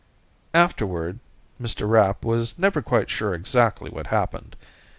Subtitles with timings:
[0.55, 1.19] Afterward,
[1.61, 1.87] Mr.
[1.87, 4.55] Rapp was never quite sure exactly what happened.